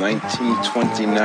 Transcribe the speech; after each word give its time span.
1929, 0.00 1.16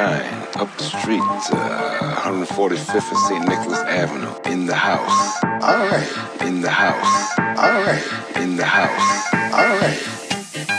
up 0.56 0.78
the 0.78 0.84
street, 0.84 1.20
uh, 1.52 2.16
145th 2.24 3.10
and 3.10 3.18
St. 3.18 3.48
Nicholas 3.48 3.80
Avenue, 3.80 4.34
in 4.46 4.66
the 4.66 4.76
house. 4.76 5.44
All 5.44 5.88
right. 5.90 6.08
In 6.42 6.62
the 6.62 6.70
house. 6.70 7.38
All 7.38 7.82
right. 7.84 8.04
In 8.38 8.56
the 8.56 8.64
house. 8.64 9.34
All 9.54 9.78
right. 9.80 10.00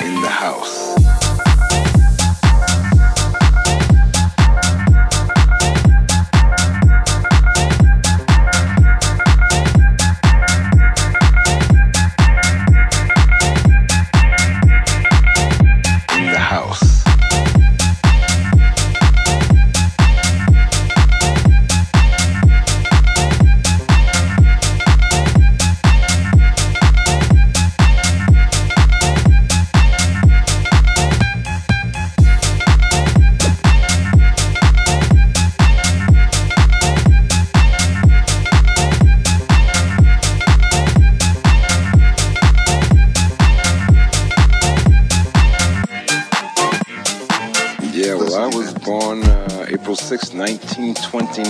In 0.01 0.23
the 0.23 0.29
house. 0.29 0.92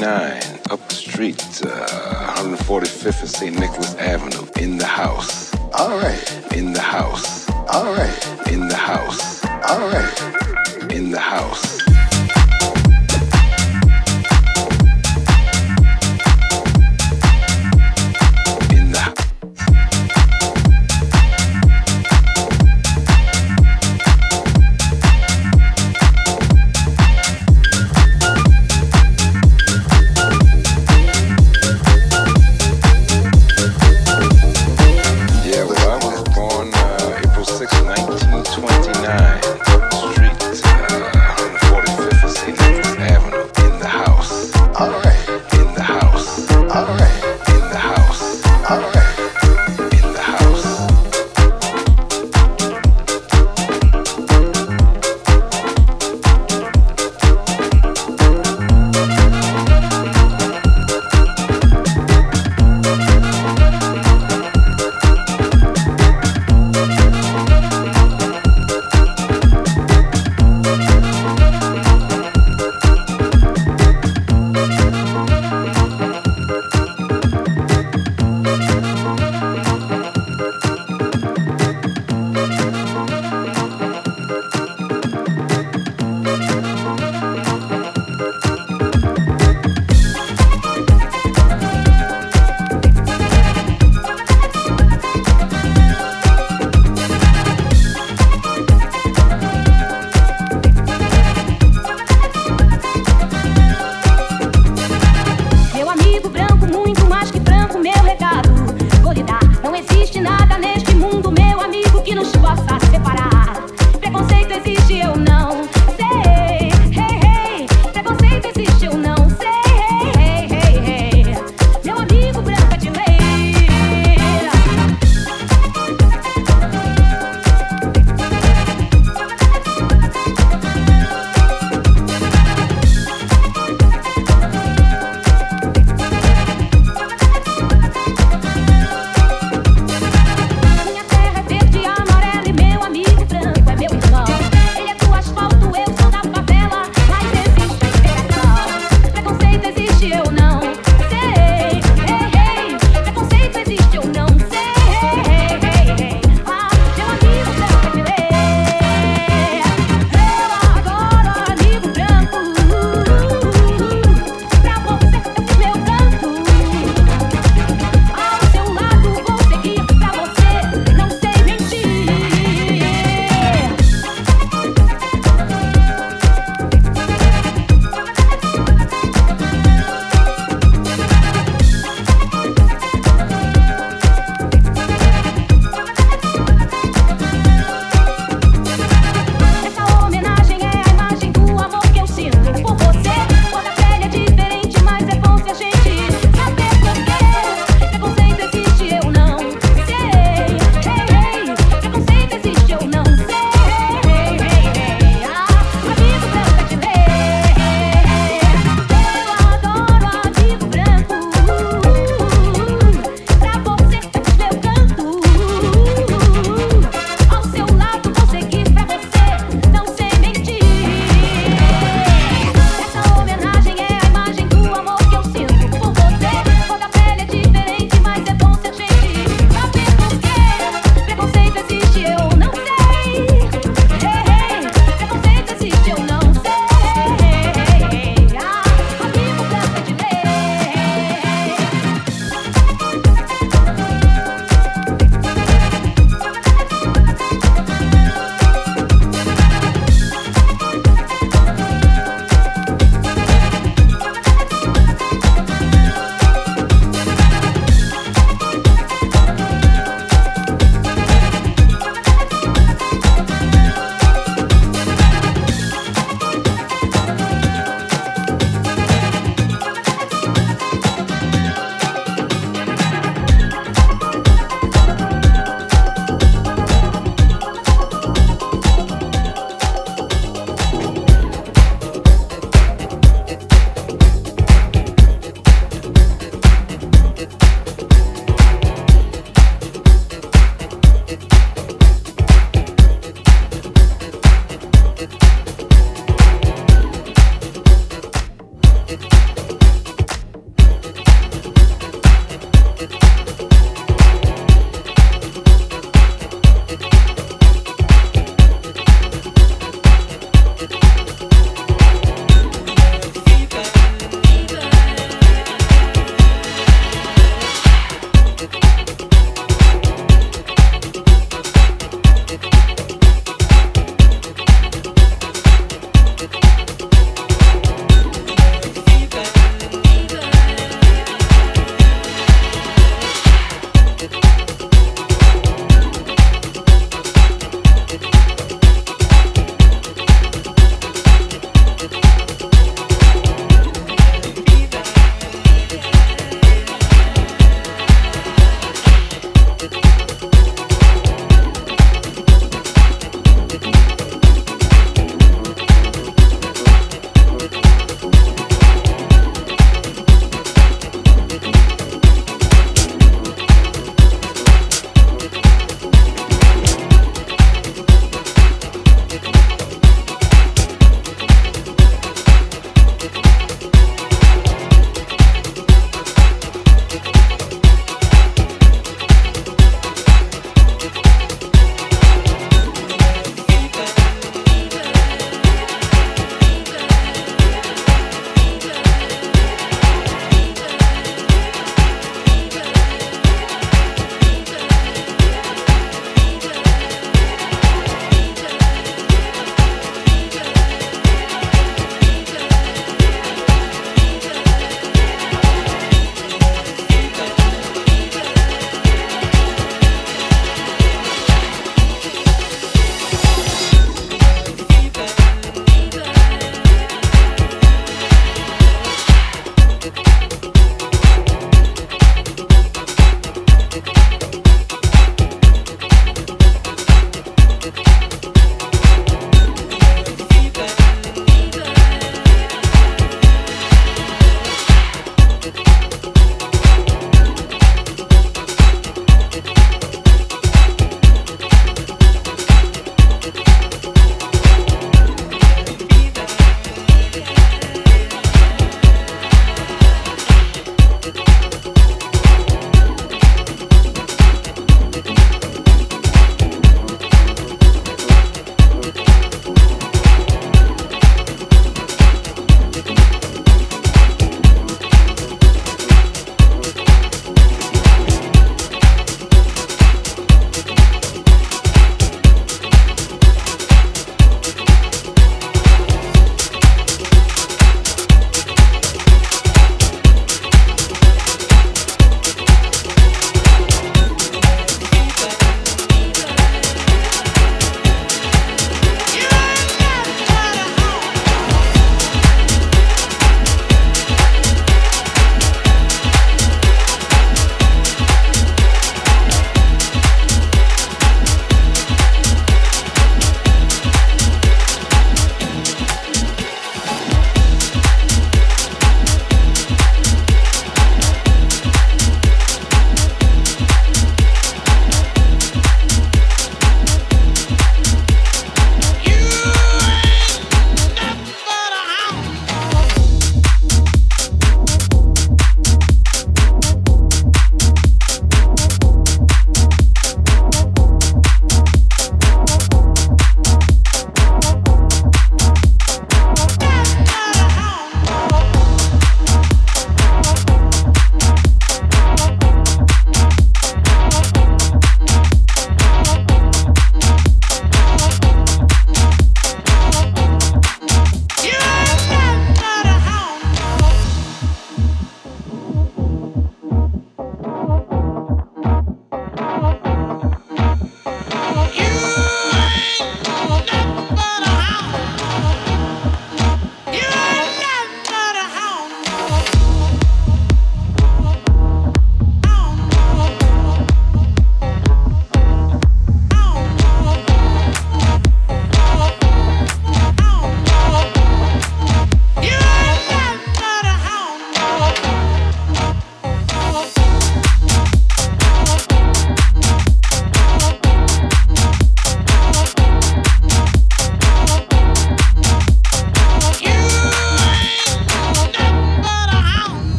29, 0.00 0.42
up 0.70 0.92
street, 0.92 1.42
uh, 1.62 2.34
145th 2.38 3.20
and 3.20 3.28
St. 3.28 3.58
Nicholas 3.60 3.94
Avenue, 3.96 4.46
in 4.58 4.78
the 4.78 4.86
house. 4.86 5.54
All 5.74 5.98
right. 5.98 6.54
In 6.54 6.72
the 6.72 6.80
house. 6.80 7.50
All 7.68 7.92
right. 7.92 8.48
In 8.50 8.66
the 8.66 8.76
house. 8.76 9.44
All 9.44 9.90
right. 9.90 10.90
In 10.90 11.10
the 11.10 11.18
house. 11.18 11.69